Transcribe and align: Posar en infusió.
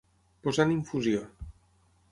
Posar 0.47 0.65
en 0.69 0.73
infusió. 0.77 1.23